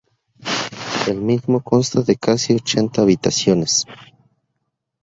[1.07, 3.85] El mismo consta de casi ochenta habitaciones.